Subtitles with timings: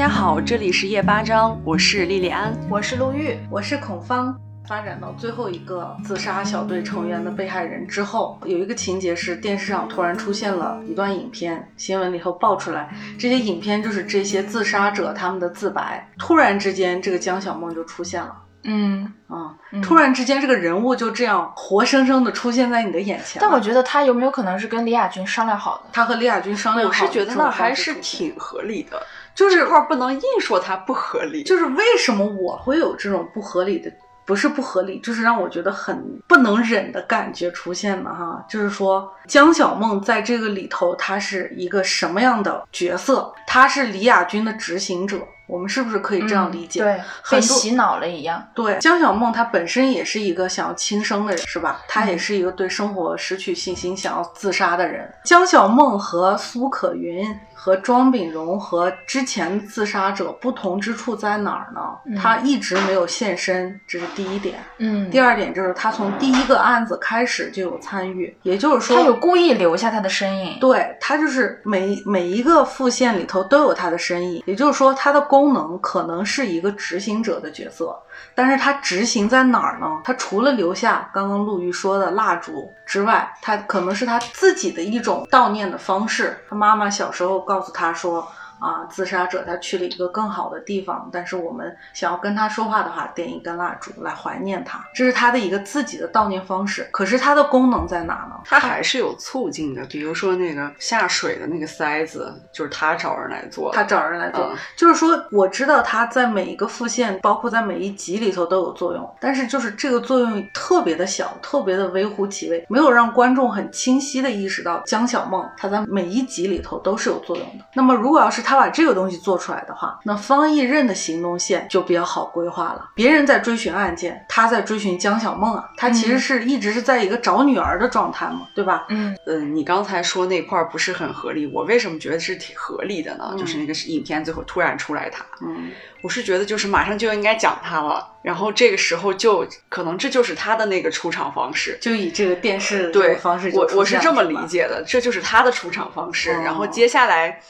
[0.00, 4.34] 家好，这里是夜八章，我是莉莉安，我是陆玉，我是孔芳。
[4.66, 16.08] 发展到最后一个自杀小队成员的被害人之后，有一个情节是电视上突然出现了一段影片，新闻里头爆出来，这些影片就是这些自杀者他们的自白。
[16.18, 18.34] 突然之间，这个江小梦就出现了。
[18.64, 23.38] 嗯啊，突然之间，这个人物就这样活生生的出现在你的眼前。
[23.40, 25.90] 但我觉得他有没有可能是跟李亚军商量好的？
[25.92, 29.02] 他和李亚军商量好，我是觉得那还是挺合理的。
[29.40, 31.42] 就是这块不能硬说它不合理。
[31.44, 33.90] 就是为什么我会有这种不合理的，
[34.26, 38.10] 不是不合理，就是让我觉得很不能忍的感觉出现呢？
[38.10, 43.32] 哈，就是说江小梦在这个里头，她是一个什么样的角色？
[43.46, 45.16] 她是李亚军的执行者。
[45.46, 46.80] 我们是不是可以这样理解？
[46.80, 48.40] 对，被洗脑了一样。
[48.54, 51.80] 对，江小梦她本身也是一个想要轻生的人，是吧？
[51.88, 55.12] 她也是一个对生活失去信心、想要自杀的人。
[55.24, 57.36] 江小梦和苏可云。
[57.62, 62.18] 和庄秉荣和之前自杀者不同之处在哪儿呢？
[62.18, 64.64] 他一直没有现身，这是第一点。
[64.78, 70.58] 嗯，第二点就是他从第一个案子开始就有参与，也就是说他有故意留下他的身影。
[70.58, 77.94] 对他就是每每一个副线里头都有他的身影，也就是说他的功能可能是一个执行者的角色。
[78.34, 79.86] 但是他执行在哪儿呢？
[80.02, 86.44] 他除了留下刚刚陆瑜说的蜡烛之外，他可能是他自己的一种悼念的方式。
[86.50, 88.26] 他妈妈小时候告诉他说。
[88.60, 96.86] 啊，自杀者他去了一个更好的地方，但是我们想要跟他说话的话，点一根蜡烛来怀念他，这是他的一个自己的悼念方式。
[96.92, 98.38] 可是它的功能在哪呢？
[98.44, 117.64] 它还是有促进的，比如说那个下水的那个塞子，就是他找人来做，他找人来做，就是说我知道他在每一个副线，包括在每一集里头都有作用，但是就是这个作用特别的小，特别的微乎其微，没有让观众很清晰的意识到江小梦他在每一集里头都是有作用的。
[117.72, 118.49] 那么如果要是他。
[118.50, 122.90] 他把这个东西做出来的话，那方逸任的行动线就比较好规划了。
[122.96, 128.86] 别人在追寻案件，他在追寻江小梦啊，他其实是一直是在一个找女儿的状态嘛，对吧？
[128.88, 133.36] 嗯嗯，你刚才说那块不是很合理，我为什么觉得是挺合理的呢？
[133.38, 135.70] 就是那个影片最后突然出来他，嗯，
[136.02, 147.40] 我是觉得就是马上就应该讲他了，然后这个时候就可能这就是他的那个出场方式，就以这个电视对方式，我我是这么理解的，这就是他的出场方式，然后接下来。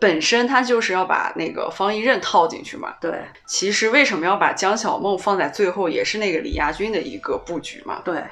[0.00, 2.94] 本身他就是要把那个方一任套进去嘛。
[3.00, 8.00] 对，其实为什么要把江小梦放在最后，也是那个李亚军的一个布局嘛。
[8.04, 8.22] 对，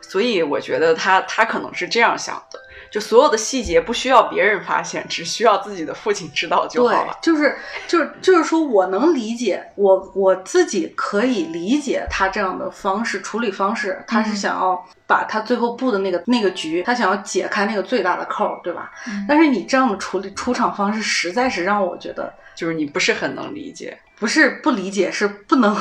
[0.00, 2.58] 所以我觉得他他可能是这样想的，
[2.92, 7.18] 就所有的细节不需要别人发现，只需要自己的父亲知道就好了。
[7.22, 7.56] 就是
[7.88, 14.86] 就是就是说我能理解，我我自己可以理解他这样的方式处理方式，他是想要。
[15.04, 18.90] 把他最后布的那个那个局，他想要解开那个最大的扣，对吧？
[19.28, 25.76] 但是你这样的处理出场方式，实在是让我觉得，就是你不是很能理解，不是不理解，是不能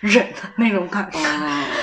[0.00, 1.18] 忍的那种感觉。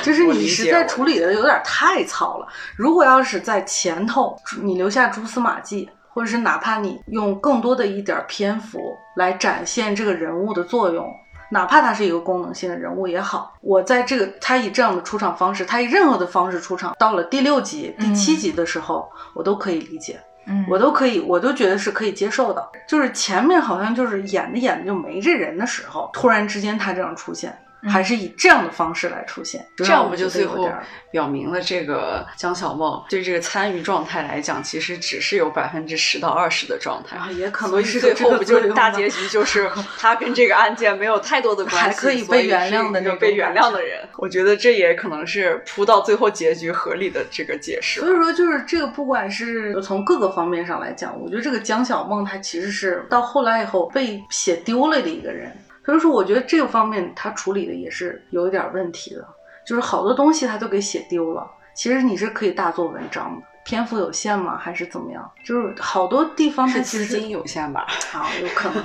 [0.04, 2.48] 就是你实在处理的有点太糙了。
[2.76, 11.12] 如果要是在前头你留下蛛丝马迹，或者是哪怕你用更多的一点篇幅来展现这个人物的作用。
[11.50, 22.68] 哪怕他是一个功能性的人物也好，我在这个他以这样的出场方式，他以任何的方式出场，到了第六集、第七集的时候，我都可以理解，嗯，我都可以，我都觉得是可以接受的。
[22.88, 27.56] 就是前面好像就是演着演着就没这人的时候，突然之间他这样出现。
[27.90, 30.72] 还是以这样的方式来出现，这样不就最后
[31.12, 44.08] 表明了这个江小梦对这个参与状态来讲，其实只是有百分之十到二十的状态，然后也可能是最后不就大结局就是 他跟这个案件没有太多的关系，还可以被原谅的那种被原谅的人。
[44.18, 48.00] 我觉得这也可能是铺到最后结局合理的这个解释。
[48.00, 55.52] 所以说，就是这个不管是从各个方面上来讲，我觉得这个江小梦她其实是到后来以后被写丢了的一个人。
[55.86, 59.28] 所以说，我觉得这个方面他处理的也是有一点问题的，
[59.66, 61.46] 就是好多东西他都给写丢了。
[61.76, 64.58] 其实你是可以大做文章的，篇幅有限吗？
[64.58, 65.32] 还是怎么样？
[65.44, 67.88] 就是好多地方是资金有限吧？
[68.14, 68.84] 啊，有可能，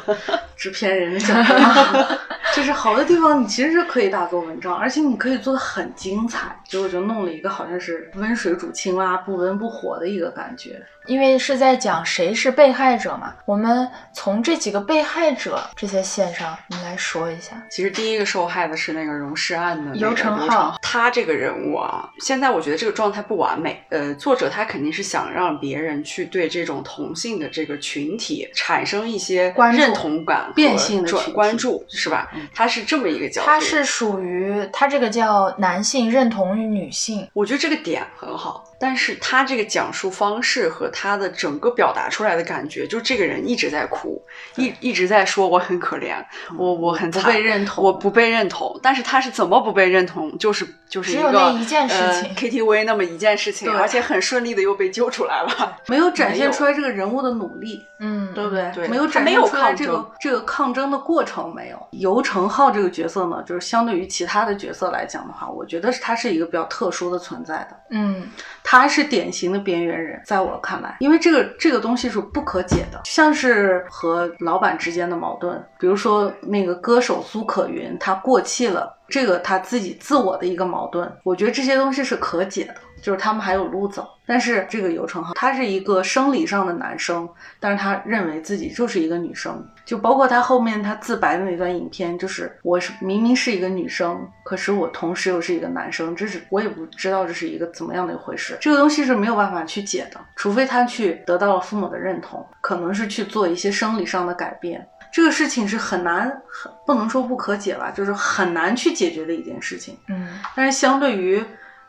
[0.56, 2.14] 制片人的角度，
[2.58, 6.58] 就是好的地方你其实是可以大做文章，而且你可以做的很精彩。
[6.66, 10.82] 结果就弄了一个好像是温水煮青蛙，不温不火的一个感觉。
[11.06, 17.62] 因为是在讲谁是被害者嘛，我们从这几个被害者这些线上，我们来说一下。
[17.70, 23.82] 其实第一个受害的是那个荣氏案的尤成浩，他这个人物啊，现在我觉得这个状态不完美。
[23.88, 32.30] 呃，作者他肯定是想让别人去对这种同性的这个群体产生一些认同感、变性的关注，是吧？
[32.54, 33.46] 他是这么一个角度。
[33.46, 40.90] 他是属于他这个叫男性认同于女性，我觉得这个点很好，但是他这个讲述方式和。
[40.90, 44.20] 他的整个表达出来的感觉，就这个人一直在哭，
[44.56, 46.16] 一一直在说我很可怜，
[46.56, 48.80] 我我很不惨被认同我不被认同。
[48.82, 50.36] 但是他是怎么不被认同？
[50.38, 55.76] 就是就是只有那一件事情呃、KTV 那么一件事情，对而且很顺利的又被救出来了。
[55.86, 58.72] 没有展现出来这个人物的努力，嗯，对不对？
[58.74, 61.78] 对没有没有展现出来这个这个抗争的过程没有。
[61.92, 67.76] 游成浩这个角色呢，就是相对于其他的角色来讲的话，我觉得是他是一个比较特殊的存在的。
[67.88, 68.28] 嗯
[68.62, 84.06] 他是典型的边缘人，在我看来，因为这个这个东西是不可解的，像是和老板之间的矛盾，比如说那个歌手苏可云，他过气了，这个他自己自我的一个矛盾，我觉得这些东西是可解的，就是他们还有路走。
[84.28, 87.26] 但是这个游成浩，他是一个生理上的男生，
[87.58, 98.58] 但是他认为自己就是一个女生，就包括他后面他自白的那段影片，就是我是明明是一个女生，可是我同时又是一个男生，这是我也不知道这是一个怎么样的一回事。
[98.60, 104.86] 这个东西是没有办法去解的，除非他去得到了父母的认同，可能是去做一些生理上的改变。
[105.10, 109.96] 这个事情是很难，很不能说不可解吧，就是很难去解决的一件事情。
[110.08, 111.42] 嗯但是相对于，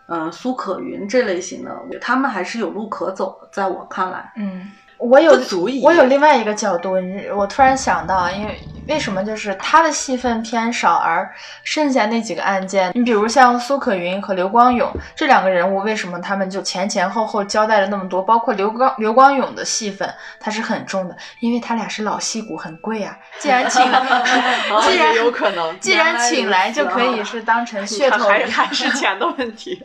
[0.09, 1.71] 呃，苏可云这类型的，
[2.01, 4.33] 他们还是有路可走的，在我看来。
[4.37, 5.39] 嗯，我有
[5.83, 6.95] 我有另外一个角度，
[7.37, 8.59] 我突然想到，因为
[8.89, 11.31] 为什么就是他的戏份偏少，而
[11.63, 18.21] 剩下那几个案件，你比如像苏可云和刘光勇这两个人物，为什么他们就前前后后交代了那么多？
[18.21, 23.15] 包括刘光刘光勇的戏份，他是很重的，因为他俩是老戏骨，很贵啊。
[23.37, 23.83] 既然请，
[24.81, 28.27] 既然有可能，既然请来，就可以是当成噱头。
[28.27, 29.81] 还还是钱的问题。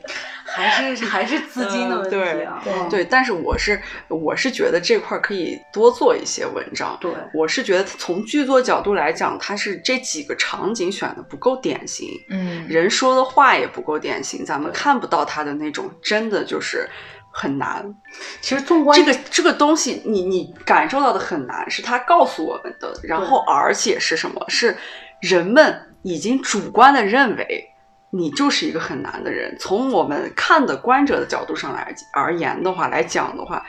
[0.47, 2.61] 还是还是资金的问题啊。
[2.61, 6.97] 嗯对嗯对，但是我是我是觉得这块儿可以多做一些文章。
[7.01, 16.89] 对我是觉得从剧作角度来讲，它是这几个场景选的不够典型，嗯人说的话也不够典型，咱们看不到他的那种真的就是
[17.31, 17.95] 很难。
[18.41, 22.93] 其实纵观这个这个东西你，你感受到的很难，是他告诉我们的。
[23.03, 24.45] 然后，而且是什么？
[24.49, 24.77] 是
[25.21, 27.74] 人们已经主观的认为
[28.17, 29.57] 你就是一个很难的人。
[29.59, 33.61] 从我们看的观者的角度上来而言的话，来讲的话，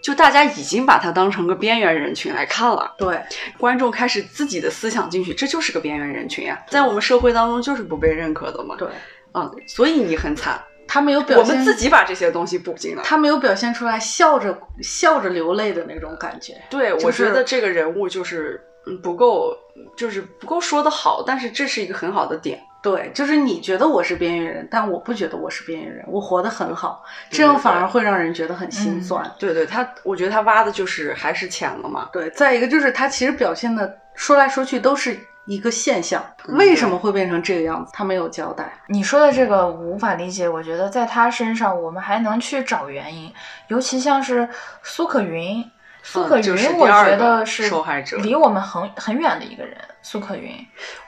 [0.00, 2.94] 就大家已经把他当成个边缘人群来看了。
[2.96, 3.20] 对
[3.58, 8.76] 观众开始自己的思想进去，这就是个边缘人群呀，在我们社会当中就是不被认可的嘛。
[8.78, 8.88] 对，
[9.34, 10.62] 嗯，所以你很惨。
[10.86, 13.02] 他没有表现，我们自己把这些东西补进来。
[13.02, 16.54] 他没有表现出来笑着笑着流泪的那种感觉。
[16.70, 19.54] 对，我就是觉得这个人物就是嗯不够，
[19.96, 22.58] 就是不够说的好，但是这是一个很好的点。
[22.90, 29.30] 对，就是你觉得我是边缘人，但我不觉得我是边缘人，我活得很好，这样反而会让人觉得很心酸。
[29.38, 32.08] 对对，他我觉得他挖的就是还是浅了嘛。
[32.12, 38.72] 对，再一个就是他其实表现的说来说去都是一个现象，嗯为什么会变成这个样子，他没有交代。
[38.88, 43.30] 你说的这个我无法理解，我觉得在他身上我们还能去找原因，
[43.68, 44.48] 尤其像是
[44.82, 45.62] 苏可云，
[46.02, 50.54] 苏可云，我觉得是受害者离我们很很远的一个人，苏可云。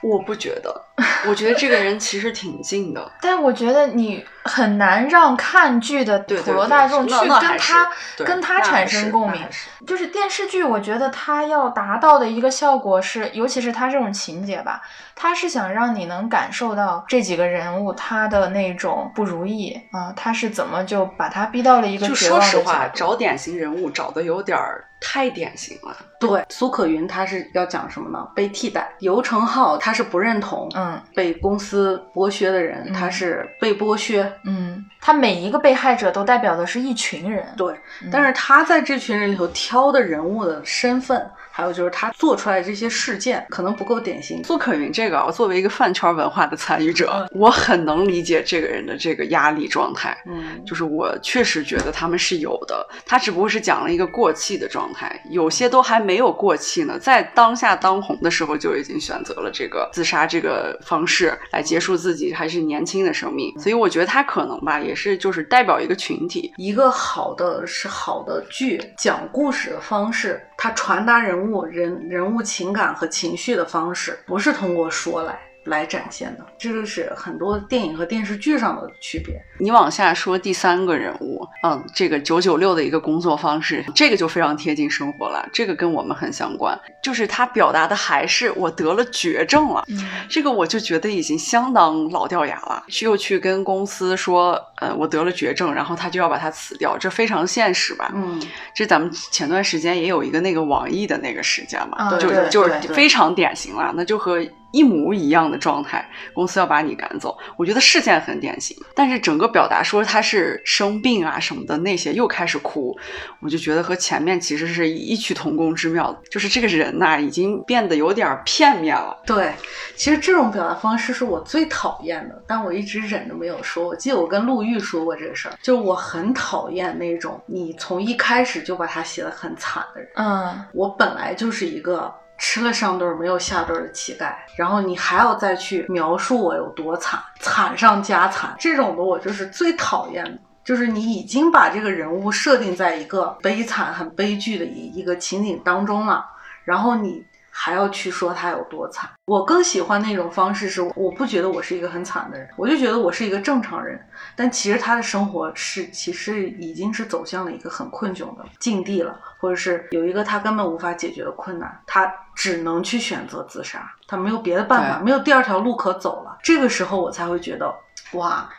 [0.01, 0.83] 我不觉得，
[1.27, 3.11] 我觉得这个人其实挺近的。
[3.21, 9.41] 但我觉得你很难让看剧的普罗大众去跟他跟他产生共鸣。
[9.85, 14.81] 就是电视剧，我觉得它要达到的一个效果是，尤其是它这种情节吧，
[15.15, 25.95] 它是想让你能感受到这几个人物他的那种不如意啊，他是怎么就把他逼到了一个就绝望的说实话，找典型人物找的有点儿太典型了。
[26.19, 28.27] 对，苏可云他是要讲什么呢？
[28.35, 28.87] 被替代。
[28.99, 34.31] 游承浩他是不认同，嗯被公司剥削的人，嗯他是被剥削。
[34.45, 37.45] 嗯，他每一个被害者都代表的是一群人。
[37.57, 44.43] 对，嗯但是他在这群人里头挑的人物的身份，还有就是他做出来的这些事件，可能不够典型。
[44.43, 50.17] 苏可云这个啊，作为一个饭圈文化的参与者，我很能理解这个人的这个压力状态。
[50.25, 75.50] 嗯，就是我确实觉得他们是有的，他只不过是讲了一个过气的状态，有些都还没有过气呢，在当下当红的时候就已经选择了这个自杀这个方式来结束自己还是年轻的生命，所以我觉得他可能吧，也是就是代表一个群体，一个好的是好的剧讲故事的方式，它传达人物人人物情感和情绪的方式，不是通过说来。
[75.65, 79.39] 来展现的，这就是很多电影和电视剧上的区别。
[79.59, 89.85] 你往下说第三个人物，嗯，这个九九六的一个工作方式，这个就非常贴近生活了，这个跟我们很相关，就是他表达的还是我得了绝症了。
[89.89, 98.11] 嗯这个我就觉得已经相当老掉牙了，又去跟公司说，呃，我得了绝症，然后他就要把他辞掉，这非常现实吧？
[98.15, 98.41] 嗯，
[98.73, 104.39] 这咱们前段时间也有一个那个网易的那个事件嘛，就就是非常典型了，那就和
[104.71, 107.37] 一模一样的状态，公司要把你赶走。
[107.57, 112.97] 我觉得事件很典型，但是整个表达说他是生病啊什么的那些又开始哭，
[113.41, 119.17] 我就觉得和前面其实是异曲同工之妙，就是这个人呐、已经变得有点片面了。
[119.25, 119.53] 对，
[119.95, 123.87] 其实这种表达方式是我最讨厌的，但我一直忍着没有说。
[123.87, 130.09] 我记得我跟陆玉说过这个事儿，就是我很讨厌那种你从一开始就把他写的很惨的人。
[130.15, 132.13] 嗯，我本来就是一个
[132.43, 140.39] 吃了上顿没有下顿的乞丐，然后你还要再去描述我有多惨，惨上加惨，这种的我就是最讨厌的。
[140.63, 146.25] 就是你已经把这个人物设定在一个悲惨、很悲剧的一一个情景当中了，
[146.63, 149.09] 然后你还要去说他有多惨。
[149.25, 153.99] 我更喜欢那种方式是，我不觉得我是一个很惨的人，我就觉得我是一个正常人，
[154.35, 166.37] 但其实他的生活是其实已经是走向了一个很困窘的境地了，或者是有一个他根本无法解决的困难，他只能去选择自杀，他没有别的办法，没有第二条路可走了。
[166.41, 167.73] 这个时候我才会觉得，
[168.13, 168.49] 哇，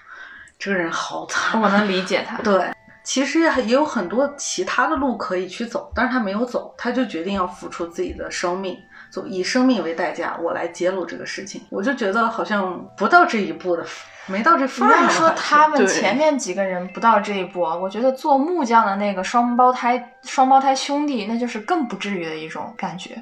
[0.58, 1.61] 这个人好惨。
[1.61, 2.37] 我能理解他。
[2.44, 2.70] 对，
[3.04, 8.78] 其实也也有很多其他的路可以去走，但是他没有走，他就决定要付出自己的生命，
[9.11, 11.62] 就以生命为代价，我来揭露这个事情。
[11.71, 13.85] 我就觉得好像不到这一步的，
[14.26, 15.11] 没到这不要份儿上。
[15.11, 23.16] 说他们前面几个人不到这一步，啊我觉得做木匠的那个双胞胎双胞胎兄弟，那就是更不至于的一种感觉。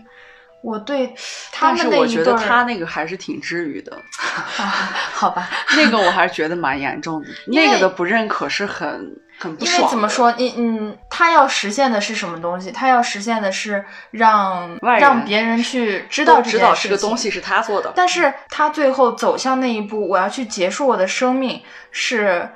[0.62, 1.14] 我对
[1.50, 3.97] 他但是我觉得他那个还是挺治愈的，
[4.59, 9.85] 啊，好吧， 那个我还是觉得蛮严重的，那个的不认可是很很不因爽因。
[9.87, 12.71] 为怎么说，你嗯，他要实现的是什么东西？
[12.71, 22.49] 他要实现的是让让别人去知道知道这个东西是他做的，但是他最后走向那一步，我要去结束我的生命，是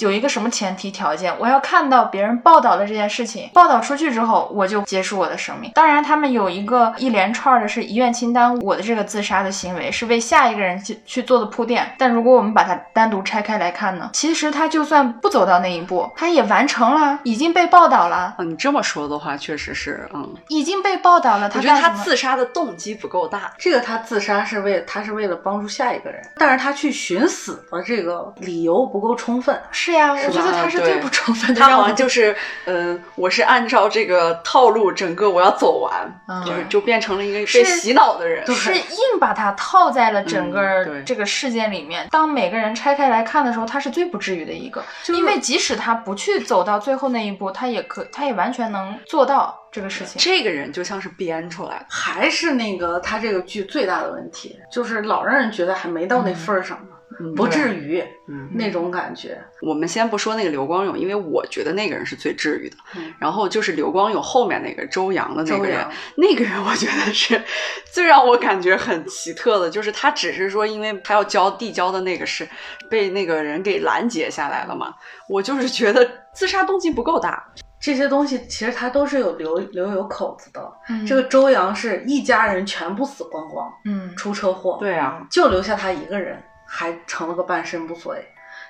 [0.00, 1.34] 有一个什么前提条件？
[1.38, 5.70] 我要看到别人报道的这件事情，报道出去之后，我就结束我的生命。
[5.74, 11.94] 当然，他们有一个一连串的是遗愿清单，我的这个自杀的行为是为下一个人去去做的铺垫。
[11.98, 21.50] 但如果我们把它单独拆开来看呢，其实他就算不走到那一步，他也完成了，已经被报道了，嗯，你这么说的话，确实是，嗯，已经被报道了。
[21.54, 23.52] 我觉得他自杀的动机不够大。
[23.58, 29.59] 这个他自杀是为他是为了帮助下一个人，但是他去寻死的这个理由不够充分。
[29.70, 31.60] 是呀，我觉得他是最不充分的。
[31.60, 32.34] 他好像就是，
[32.66, 38.46] 嗯、我是按照这个套路，整个我要走完，嗯就是就变成了一个被洗脑的人。
[38.54, 42.06] 是 硬把它套在了整嗯个这个事件里面。
[42.10, 50.20] 当每个人拆开来看的时候，他是最不至于的一个，就是因为即使他不去走到最后那一步，他也可，他也完全能做到这个事情。
[50.20, 56.96] 这个人就像是编出来的，还是那个他这个剧最大的问题，就是老让人觉得还没到那份儿上呢，嗯
[57.36, 59.38] 不至于嗯，那种感觉。
[59.62, 62.76] 我们先不说那个刘光勇，因为我觉得那个人是最治愈的。
[62.96, 63.12] 嗯。
[63.18, 65.86] 然后就是刘光勇后面那个周洋的那个人，
[66.16, 67.42] 那个人我觉得是
[67.92, 72.48] 最让我感觉很奇特的，就是他只是说，因为他要交递交的那个是
[72.88, 74.94] 被那个人给拦截下来了嘛，
[75.28, 77.42] 我就是觉得自杀动机不够大。
[77.80, 80.60] 这些东西其实他都是有留留有口子的。
[80.90, 81.06] 嗯。
[81.06, 86.38] 这个周洋是一家人全部死光光，嗯，出车祸，对啊，就留下他一个人，
[86.70, 88.24] 还成了个半身不遂。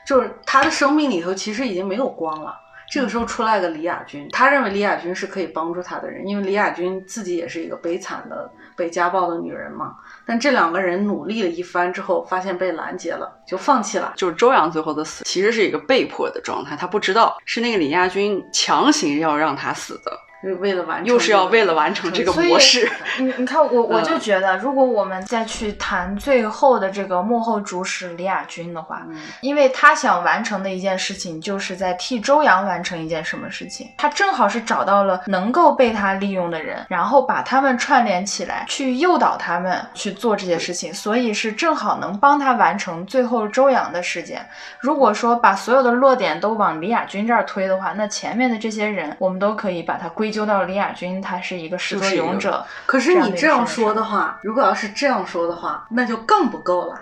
[0.06, 2.58] 就是他的生命里头其实已经没有光了。
[2.90, 9.94] 这个时候出来个李亚军，他认为李亚军是可以帮助他的人，因为李亚军自己也是一个悲惨的被家暴的女人嘛。
[10.26, 14.14] 但这两个人努力了一番之后，发现被拦截了，就放弃了。
[14.16, 22.90] 就是周洋最后的死，其实是一个被迫的状态，他不知道是那个李亚军强行要让他死的，为了完成，又是要为了完成这个模式。
[23.18, 33.88] 你你看我我就嗯觉得，如果我们再去谈最后的这个幕后主使李亚军的话，嗯因为他想完成的一件事情，就是在替周洋完成一件什么事情。
[33.98, 44.44] 他正好是找到了能够被他利用的人，然后把他们串联起来，去诱导他们去做这些事情，所以是正好能帮他完成最后周洋的事件。
[44.78, 52.64] 如果说把所有的落点都往李亚军这儿推的话，那前面的这些人，我们都可以把它归咎到李亚军，他是一个始作俑者。
[52.86, 57.00] 可是你这样说的话，如果要是这样说的话，那就更不够了，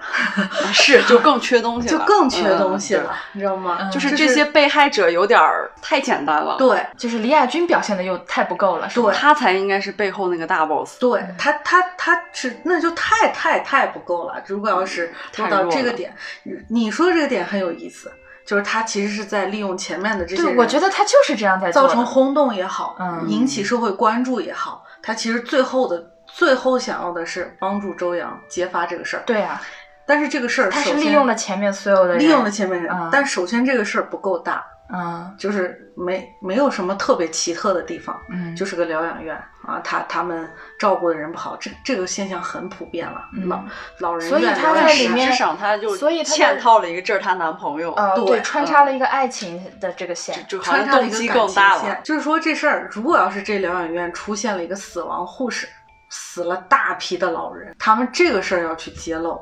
[0.73, 3.79] 是，就更缺东西 了，就更缺嗯东西了，你知道吗？
[3.81, 9.11] 嗯就是这些被害者有点儿太简单了，对就是李亚军表现的又太不够了，是吧？
[9.11, 10.99] 对他才应该是背后那个大 boss。
[10.99, 14.35] 对他，他他是那就太太太不够了。
[14.47, 16.15] 如果要是做到这个点，
[16.69, 18.13] 你说这个点很有意思，
[18.49, 21.71] 就是他其实是在利用前面的这些对，我觉得他就是这样在。
[21.71, 29.23] 造成轰动也好，嗯引起社会关注也好，他其实最后的最后想要的是帮助周洋揭发这个事儿。
[29.27, 29.61] 对啊，
[30.07, 34.65] 但是这个事儿他是利用了前面所有的人，利用了前面人，嗯但首先这个事儿不够大，
[34.95, 39.39] 嗯就是没没有什么特别奇特的地方，嗯，就是个疗养院。
[39.69, 43.29] 啊，他他们照顾的人不好，这这个现象很普遍了。
[43.35, 43.63] 嗯老
[43.99, 50.47] 老人所以院他在里面上她就所以她在嵌套了一个这是她男朋友，呃，对对，穿插了一个爱情的这个线。
[50.49, 51.83] 就好像穿插了一动机个感情更大了。
[51.83, 55.69] 线就是说这事儿，如果要是这疗养院出现了一个死亡护士，
[56.09, 59.39] 死了大批的老人，他们这个事儿要去揭露，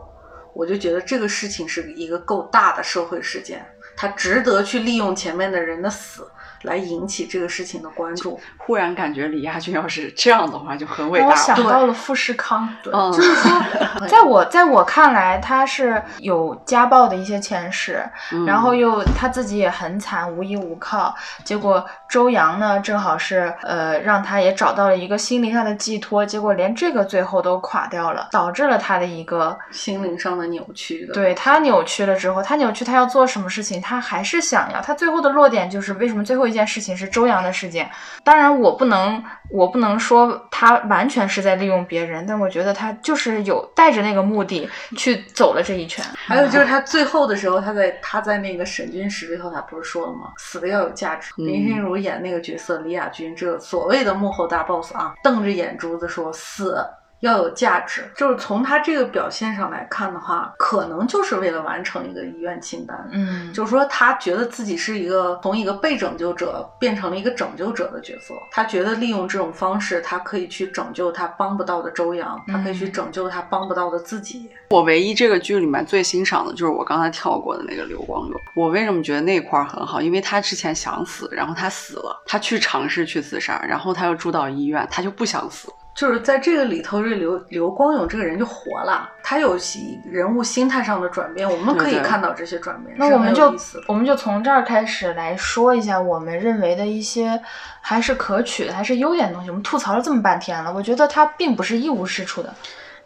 [0.52, 3.64] 我就觉得这个事情是一个够大的社会事件，
[3.96, 6.28] 他值得去利用前面的人的死
[6.62, 8.38] 来引起这个事情的关注。
[8.56, 11.36] 忽然感觉李亚军要是这样的话，就很伟大我。
[11.36, 13.62] 想到了富士康，对，嗯就是说，
[14.08, 21.14] 在我在我看来，他是有家暴的一些前世，嗯然后又他自己也很惨，无依无靠。
[21.44, 34.80] 结果周扬呢，正好是呃，让他也找到了一个心灵上的寄托，结果连这个最后都垮掉了，导致了他的一个心灵上的扭曲的，对他扭曲了之后，他扭曲，他要做什么事情，他还是想要。
[34.80, 37.88] 他最后的落点就是为什么最后一件事情是周扬的事件。
[38.22, 46.04] 当然，我不能，我不能说他完全是在利用别人，但我觉得他就是有带着那个目的去走了这一圈。
[46.14, 50.32] 还有就是他最后的时候，他在他在那个审讯室里头，他不是说了吗？
[50.38, 51.32] 死的要有价值。
[51.38, 56.84] 嗯林心如演那个角色李雅君，这个所谓的幕后大 boss 啊，瞪着眼珠子说死。
[57.20, 63.08] 要有价值，就是从他这个表现上来看的话，可能就是为了完成一个遗愿清单。
[63.10, 68.34] 嗯，就是说，他觉得自己是一个从一个被拯救者变成了一个拯救者的角色。
[68.50, 74.50] 他觉得利用这种方式，他可以去拯救他帮不到的周洋，他可以去嗯拯救他帮不到的自己。
[74.70, 78.34] 我唯一这个剧里面最欣赏的就是我刚才跳过的那个刘光友。
[78.54, 80.02] 我为什么觉得那块儿很好？
[80.02, 85.72] 因为他之前想死，然后他死了，他去尝试去自杀，然后他又住到医院，他就不想死。
[85.96, 89.56] 就是在这个里头，这刘刘光勇这个人就活了，他有
[90.04, 93.54] 人物心态上的转变，我们可以看到这些转变，那我们就
[93.88, 97.40] 我们就从这儿开始来说一下我们认为的一些
[97.80, 99.48] 还是可取的，还是优点的东西。
[99.48, 102.54] 我们吐槽了这么半天了，我觉得他并不是一无是处的。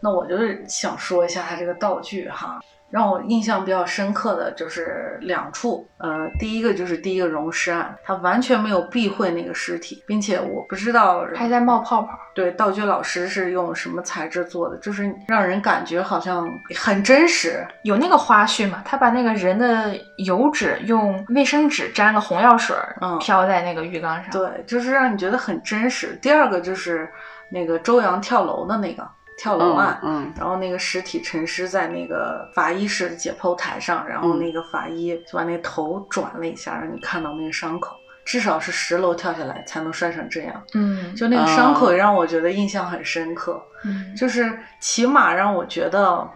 [0.01, 2.59] 那我就是想说一下他这个道具哈，
[2.91, 12.09] 让我印象比较深刻的就是两处，呃，第一个就是第一个溶尸案，他完全没有避讳那个尸体，并且我不知道还在冒泡泡。
[12.33, 17.67] 对道具老师是用什么材质做的，就是让人感觉好像很真实。
[17.83, 18.83] 有那个花絮嘛？
[18.85, 24.31] 他把那个人的油脂用卫生纸沾了红药水儿，嗯飘在那个浴缸上。
[24.31, 26.19] 对，就是让你觉得很真实。
[26.23, 27.11] 第二个就是
[27.51, 29.07] 那个周洋跳楼的那个
[29.41, 37.97] 跳楼案，嗯然后那个尸体沉尸在那个法医室的解剖台上，然后嗯那个法医就把那个头转了一下，让你看到那个伤口。
[38.23, 46.29] 至少是十楼跳下来才能摔成这样，嗯，就那个伤口哦也让我觉得印象很深刻，嗯，就是起码让我觉得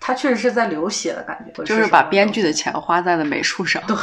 [0.00, 3.82] 他确实是在流血的感觉，就是把编剧的钱花在了美术上。
[3.86, 3.96] 对，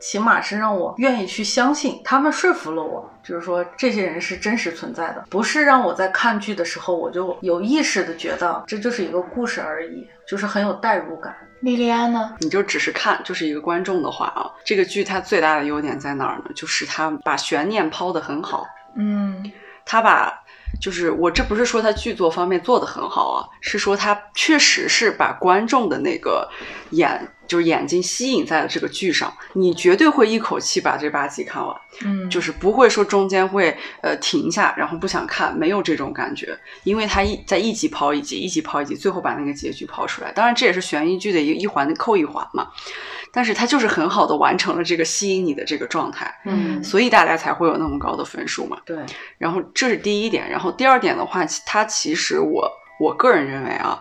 [0.00, 11.34] 起码是让我愿意去相信，他们说服了我，就是说这些人是真实存在的，不是让我在看剧的时候我就有意识的觉得这就是一个故事而已，就是很有代入感。
[11.60, 12.34] 莉莉安呢？
[12.40, 16.44] 你就只是看，就是一个观众的话啊，这个剧它最大的优点在哪儿呢？
[16.54, 19.52] 就是它把悬念抛得很好，嗯
[19.84, 20.32] 它把
[20.80, 26.48] 就是我这不是说他剧作方面做得很好啊，是说他确实是把观众的那个
[26.90, 40.30] 眼就是眼睛吸引在了这个剧上，你绝对会一口气把这八集看完，嗯，就是不会说中间会呃停下，然后不想看，没有这种感觉，因为它一在一集抛一集，一集抛一集，最后把那个结局抛出来。
[40.30, 42.68] 当然这也是悬疑剧的一一环扣一环嘛，
[43.32, 48.78] 但是它就是很好的完成了这个吸引你的这个状态，嗯所以大家才会有那么高的分数嘛。
[48.84, 48.96] 对，
[49.38, 54.00] 然后这是第一点，然后第二点的话，其它其实我我个人认为啊，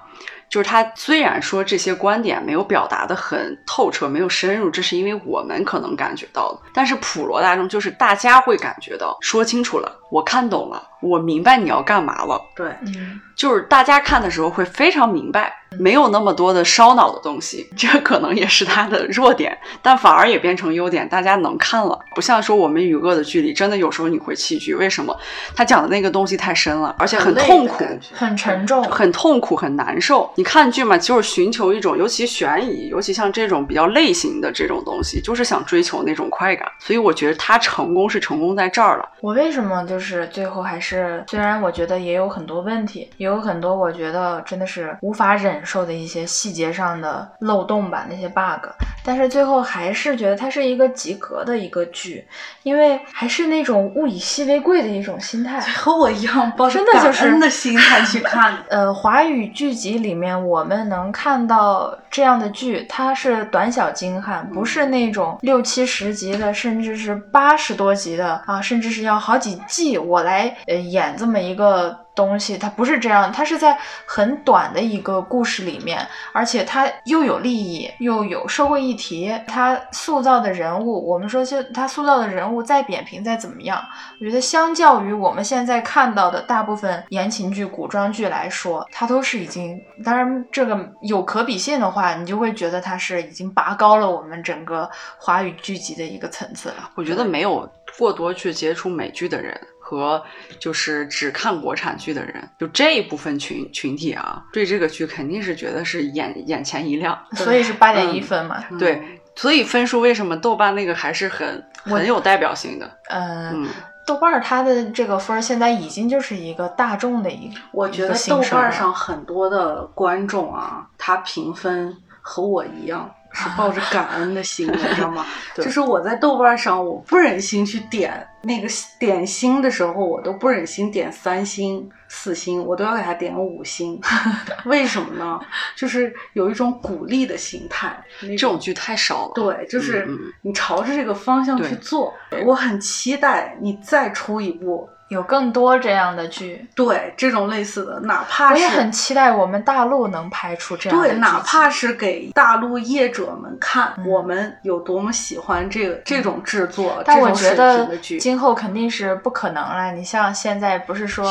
[0.49, 21.97] 就是他虽然说这些观点没有表达的很透彻，没有深入，这是因为我们可能感觉到的，但是普罗大众就是大家会感觉到，说清楚了，我看懂了，我明白你要干嘛了，对，嗯就是大家看的时候会非常明白，没有那么多的烧脑的东西，这可能也是它的弱点，但反而也变成优点，大家能看了。
[22.13, 25.17] 不像说我们与恶的距离，真的有时候你会弃剧，为什么？
[25.55, 27.81] 他讲的那个东西太深了，而且很痛苦。
[28.11, 28.83] 很沉重。
[28.83, 30.29] 很痛苦，很难受。
[30.35, 36.69] 你看剧嘛，就是寻求一种，尤其悬疑，尤其像这种比较类型的这种东西，就是想追求那种快感。
[36.77, 39.07] 所以我觉得他成功是成功在这儿了。
[39.21, 40.88] 我为什么就是最后还是，
[41.27, 48.69] 虽然我觉得也有很多问题，也有很多我觉得真的是无法忍受的一些细节上的漏洞吧，那些 bug，
[49.03, 52.25] 但是最后还是觉得它是一个及格的一个剧，
[52.63, 55.59] 因为还是那种物以稀为贵的一种心态。
[55.59, 58.59] 和我一样抱着感恩的心态去看的。
[58.69, 71.97] 呃，华语剧集里面我们能看到这样的剧，它是短小精悍，不是那种六七十集的，甚至是八十多集的啊，甚至是要好几季我来呃演这么一个。
[72.15, 83.81] 东西它不是这样，它是在很短的一个故事里面，而且它又有利益，又有社会议题，它塑造的人物，我们说就它塑造的人物再扁平再怎么样，
[84.19, 96.89] 我觉得相较于我们现在看到的大部分言情剧、古装剧来说，它都是已经，当然这个有可比性的话，你就会觉得它是已经拔高了我们整个华语剧集的一个层次了。
[96.95, 99.57] 我觉得没有过多去接触美剧的人。
[99.89, 100.23] 和
[100.59, 108.63] 就是只看国产剧的人，就这一部分群群体啊，对这个剧肯定是觉得是眼眼前一亮，所以是八点一分嘛。
[108.77, 109.01] 对，
[109.35, 112.91] 所以分数为什么豆瓣那个还是很很有代表性的？
[113.09, 113.67] 嗯，
[114.05, 123.09] 豆瓣它的这个分现在已经就是一个大众的一个，我觉得豆瓣上很多的观众啊，他评分和我一样。
[123.31, 125.25] 是抱着感恩的心，你知道吗？
[125.55, 133.99] 就是我在豆瓣上，我不忍心去点那个点星的时候，我都不忍心点三星、四星，我都要给他点五星。
[134.65, 135.39] 为什么呢？
[135.75, 137.95] 就是有一种鼓励的心态。
[138.21, 139.31] 这种剧太少了。
[139.35, 140.07] 对，就是
[140.41, 142.13] 你朝着这个方向去做。
[142.45, 144.89] 我很期待你再出一部。
[145.09, 159.91] 有更多这样的剧，对这种类似的，哪怕是我也很期待我们大陆能拍出这样的对，哪怕是给大陆业者们看，我们有多么喜欢这个这种制作，但我觉得今后肯定是不可能了。
[159.91, 161.29] 你像现在不是说。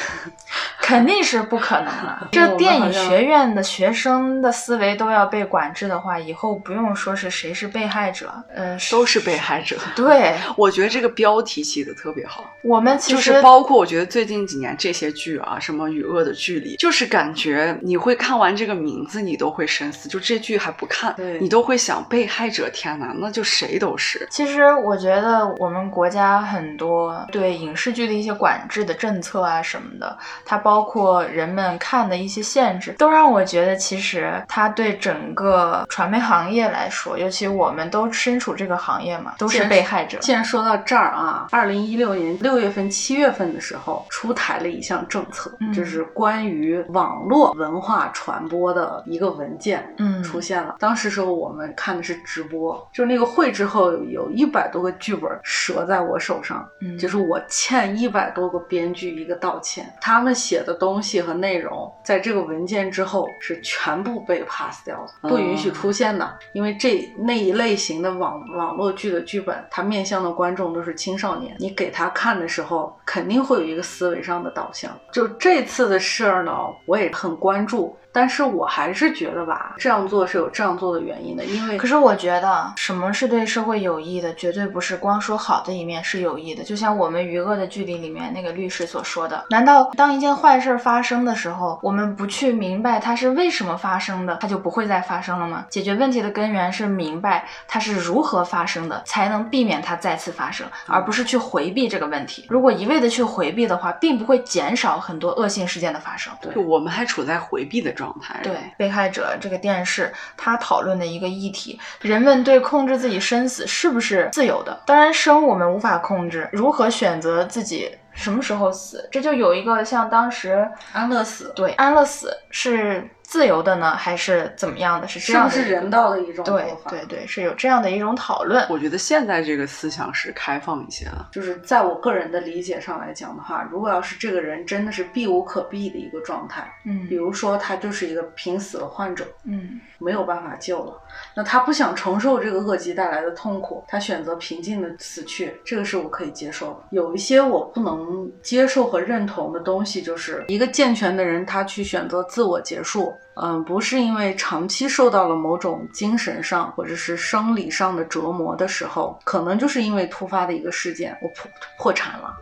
[0.80, 2.28] 肯定是不可能的。
[2.30, 9.76] 这电影学院的学生的思维都要被管制的话，以后不用说是谁是被害者，呃，都是被害者。
[9.96, 12.52] 对，我觉得这个标题起的特别好。
[12.62, 20.08] 我们其实就是包括我觉得最近几年这些剧啊，什么《与恶的距离》，就是感觉你会看完这个名字，你都会深思。
[20.08, 22.68] 就这剧还不看，你都会想被害者。
[22.72, 24.26] 天哪，那就谁都是。
[24.30, 30.86] 其实我觉得我们国家很多对影视剧的一些管制的政策啊什么的，它包。
[30.86, 40.16] 括人们看的一些限制，都让我觉得，其实它对整个传媒行业来说，尤其我们都身处这个行业嘛，都是被害者。
[40.18, 50.76] 既然说到这儿啊，二零一六年六月份、七月份的时候，出台了一项政策，就是关于网络文化传播的一个文件，嗯，出现了。
[50.78, 59.65] 当时时候我们看的是直播，就是那个会之后，有一百多个剧本折在我手上，嗯，就是我欠一百多个编剧一个道歉，
[60.00, 60.56] 他们写。
[60.66, 66.38] 的东西和内容，在这个文件之后是全部被 pass 掉的，不允许出现的。
[66.54, 74.90] 因为这那一类型的网网络剧的剧本，它面向的观众都是青少年，你给他看的时候，肯定会有一个思维上的导向。
[75.12, 76.52] 就这次的事儿呢，
[76.86, 77.96] 我也很关注。
[78.16, 86.64] 但是我还是觉得吧，这样做是有这样做的原因的，因为可是我觉得什么是对社会有益的，绝对不是光说好的一面是有益的。
[86.64, 95.66] 就像我们《余恶的距离》里面那个律师所说的，难道当一件坏事发生的时候，我们不去明白它是为什么发生的，它就不会再发生了吗？
[95.68, 102.46] 解决问题的根源是明白它是如何发生的，才能避免它再次发生，而不是去回避这个问题。
[102.48, 106.32] 如果一味的去回避的话，并不会减少很多恶性事件的发生。
[106.40, 108.05] 对，我们还处在回避的状。
[108.42, 114.82] 对被害者这个电视，他讨论的一个议题，人们对控制自己生死是不是自由的？
[114.86, 123.08] 当然，生我们无法控制，如何选择自己什么时候死，这就有一个像当时安乐死，对安乐死是。
[123.26, 125.08] 自由的呢，还是怎么样的？
[125.08, 128.64] 是这样是人道的一种对对对，是有这样的一种讨论。
[128.70, 140.94] 我觉得现在这个思想是开放一些的，就是在我个人的理解上来讲的话，如果要是这个人真的是避无可避的一个状态，嗯，比如说他就是一个濒死的患者，嗯，没有办法救了，
[141.34, 146.84] 那他不想承受这个恶疾带来的痛苦，他选择平静的死去，这个是我可以接受的。
[146.90, 153.14] 有一些我不能能接受和认同的东西，就是一个健全的人他去选择自我结束。
[153.34, 162.34] 嗯，不是因为长期受到了某种精神上或者是生理上的折磨的时候，可能就是因为突发的一个事件，我破破产了，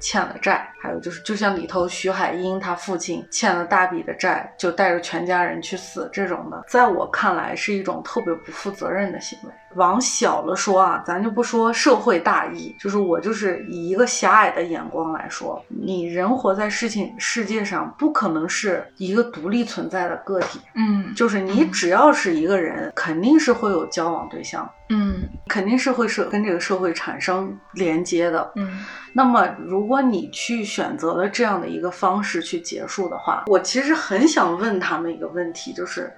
[0.00, 9.52] 欠了债，还有就是就像里头徐海英他父亲欠了大笔的债，就带着全家人去死这种的，在我看来是一种特别不负责任的行为。
[9.76, 36.12] 往小了说啊，咱就不说社会大义，就是我就是以一个狭隘的眼光来说，你人活在事情世界上，不可能是一个独立存在的个体，嗯，就是你只要是一个人，肯定是会有交往对象，嗯，肯定是会社跟这个社会产生连接的，嗯，那么如果你去选择了这样的一个方式去结束的话，我其实很想问他们一个问题，就是。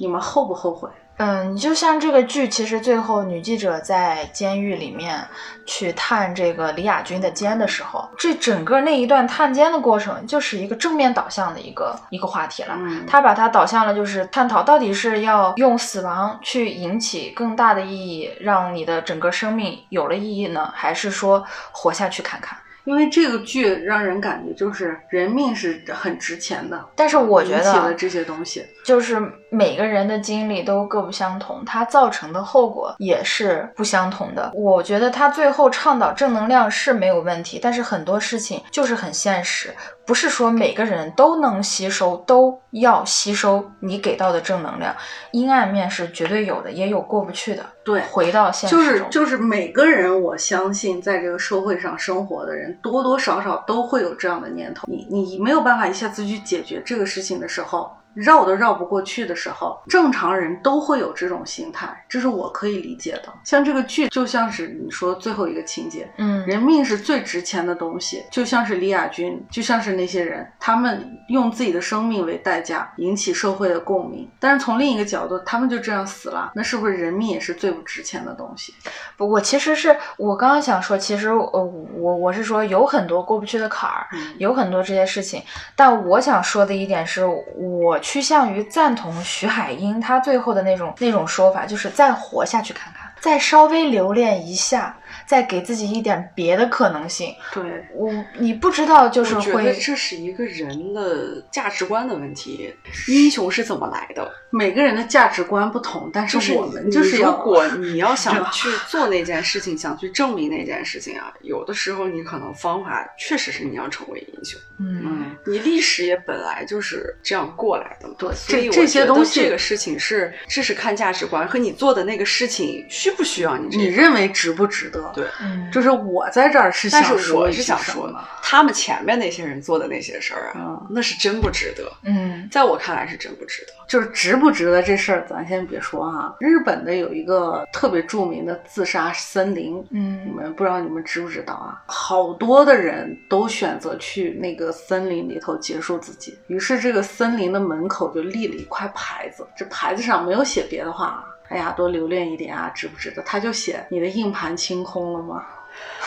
[0.00, 0.88] 你们后不后悔？
[1.18, 5.18] 嗯，就像这个剧，其实最后女记者在监狱里面
[5.66, 12.74] 去探这个李亚军的监的时候，这整个那一段探监的过程，就是一个正面导向的一个一个话题了。
[12.78, 22.56] 嗯他把它导向了，就是探讨到底是要用死亡去引起更大的意义，让你的整个生命有了意义呢，还是说活下去看看？
[22.88, 28.64] 因为这个剧让人感觉就是人命是很值钱的，但是我觉得起了得，这些东西。
[28.82, 29.20] 就是
[29.50, 34.50] 每个人的经历都各不相同，它造成的后果也是不相同的。
[34.54, 39.68] 我觉得他最后倡导正能量是没有问题，但是很多事情就是很现实，
[40.08, 44.96] 不是说每个人都能吸收，都要吸收你给到的正能量。
[45.32, 47.66] 阴暗面是绝对有的，也有过不去的。
[47.84, 54.86] 对回到现实就是就是每个人，我相信在这个社会上生活的人，多多少少都会有这样的念头。
[54.88, 63.32] 你你没有办法一下子去解决这个事情的时候，绕都绕不过去的时候，正常人都会有这种心态，这是我可以理解的。
[63.44, 74.28] 像这个剧，就像是你说最后一个情节，嗯，人命是最值钱的东西，就像是李亚军，就像是那些人，他们用自己的生命为代价，引起社会的共鸣。
[74.40, 78.74] 但是从另一个角度，他们就这样死了，那是不是人命也是最不值钱的东西？
[79.16, 81.64] 不我其实是我刚刚想说，其实呃
[81.96, 85.42] 我我是说有很多过不去的坎儿，嗯有很多这些事情，
[85.76, 97.34] 但我想说的一点是，我趋向于赞同徐海英他最后的那种那种说法，就是再活下去看看，再稍微留恋一下，再给自己一点别的可能性。
[97.52, 97.62] 对，
[97.94, 102.74] 我你不知道，就是我觉得会这是一个人的价值观的问题。
[103.08, 104.30] 英雄是怎么来的？
[104.50, 114.58] 每个人的价值观不同，但就是我们就是如果你要想去做那件事情， 想去证明那件事情啊，有的时候你可能方法确实是你要成为英雄。
[114.80, 118.14] 嗯嗯，你历史也本来就是这样过来的嘛。
[118.18, 123.76] 对所以这这些东西这个事情是，这是看价值观和你做的那个事情需不需要你。
[123.76, 125.10] 你认为值不值得？
[125.14, 131.90] 对，嗯，就是我在这儿是想说我是想说什么，他们前面那些人做的那些事儿啊，嗯那是真不值得。
[132.04, 133.72] 嗯在我看来是真不值得。
[133.88, 136.36] 就是值不值得这事儿，咱先别说哈。
[136.40, 141.80] 日本的有一个特别著名的自杀森林，嗯你嗯们不知道你们知不知道啊？
[141.86, 153.22] 好多的人都选择去那个森林里头结束自己，于是这个森林的门口就立了一块牌子，这牌子上没有写别的话，哎呀，多留恋一点啊，值不值得？
[153.22, 155.44] 他就写你的硬盘清空了吗？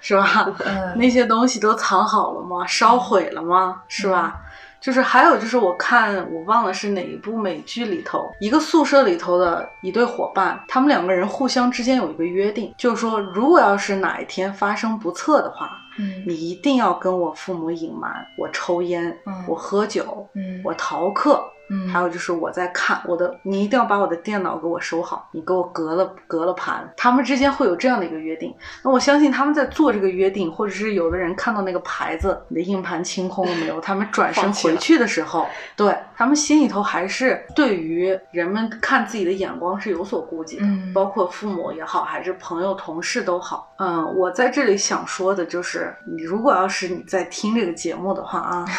[0.00, 0.46] 是吧？
[0.64, 2.66] 嗯那些东西都藏好了吗？
[2.66, 3.82] 烧毁了吗？
[3.88, 4.40] 是吧？
[4.80, 21.44] 就是还有就是我看我忘了是哪一部美剧里头，一个宿舍里头的一对伙伴，他们两个人互相之间有一个约定，就是说如果要是哪一天发生不测的话，嗯你一定要跟我父母隐瞒我抽烟，嗯我喝酒，嗯我逃课。
[21.72, 26.86] 嗯还有就是我在看我的，你一定要把我的电脑给我收好，你给我隔了隔了盘。
[26.96, 28.54] 他们之间会有这样的一个约定。
[28.84, 33.80] 那我相信他们在做这个约定，或者是有的人看到那个牌子，你的硬盘清空了没有？
[33.80, 43.72] 他们转身回去的时候，对他们心里头还是对于人们看自己的眼光是有所顾忌的，嗯包括父母也好，还是朋友、同事都好。
[43.78, 48.66] 嗯，我在这里想说的就是，你如果要是你在听这个节目的话啊。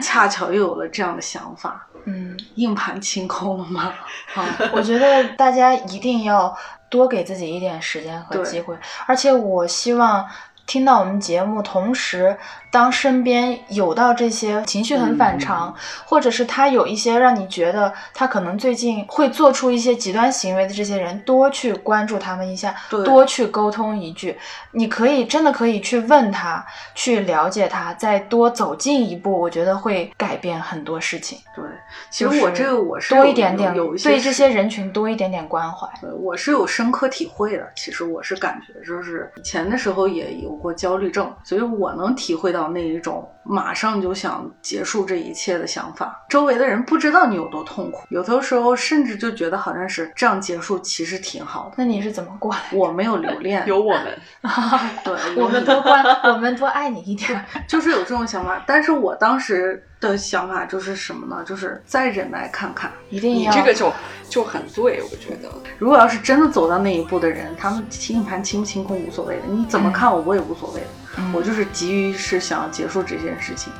[0.00, 2.36] 恰巧又有了这样的想法，嗯。
[2.56, 3.92] 硬盘清空了吗？
[4.34, 6.56] 啊，我觉得大家一定要
[6.88, 10.26] 多给自己一点时间和机会，而且我希望
[10.66, 12.36] 听到我们节目，同时
[12.70, 24.36] 当身边有到这些情绪很反常，或者是他有一些让你觉得他可能最近会做出一些极端行为的这些人，多去关注他们一下，多去沟通一句。
[24.72, 31.38] 你可以真的可以去问他，去了解他，再多走近一步，我觉得会改变很多事情。
[31.54, 31.64] 对，
[32.10, 35.88] 其实我这个我是多一点点对这些人群多一点点关怀。
[36.00, 37.66] 对，我是有深刻体会的。
[37.74, 46.24] 其实我是感觉，就是以前的时候也有过焦虑症，所以我能体会到那一种马上就想结束这一切的想法。
[46.28, 51.74] 周围的人不知道你有多痛苦，有的时候甚至就觉得好像是这样结束其实挺好的。
[51.76, 52.76] 那你是怎么过来的？
[52.76, 54.18] 我没有留恋，有我们，
[55.04, 57.44] 对，我们多关，我们多爱你一点。
[57.68, 61.44] 就是有这种想法，但是我当时的想法就是什么呢？
[61.44, 62.90] 就是再忍耐看看。
[63.10, 63.92] 一定要你这个就
[64.28, 65.48] 就很对，我觉得。
[65.78, 73.72] 如果要是真的走到那一步的人，他们清盘清不清空无所谓的，你怎么看我我也无所谓的，嗯我就是急于是想要结束这件事情。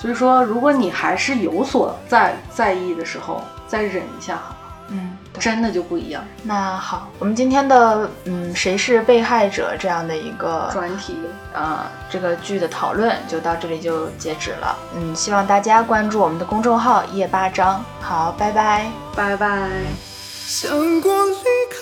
[0.00, 4.54] 所以说，如果你还是有所在在意的时候，再忍一下好了。
[4.90, 6.24] 嗯，真的就不一样。
[6.44, 11.18] 那好，我们今天的嗯谁是被害者这样的一个专题
[11.52, 14.78] 呃这个剧的讨论就到这里就截止了。
[14.94, 17.84] 嗯，希望大家关注我们的公众号夜八章。
[18.00, 18.86] 好，拜拜。
[19.14, 19.68] 拜拜。
[20.46, 20.70] 想
[21.02, 21.76] 过离开，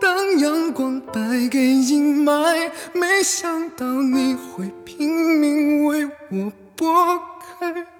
[0.00, 7.18] 当阳光败给阴霾，没想到你会拼命为我拨
[7.58, 7.97] 开。